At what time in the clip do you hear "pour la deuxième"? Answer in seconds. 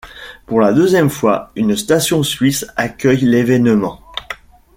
0.47-1.11